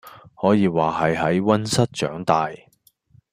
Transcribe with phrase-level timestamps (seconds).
[0.33, 2.65] 可以話係喺溫室長大⠀